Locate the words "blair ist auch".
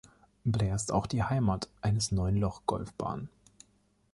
0.45-1.05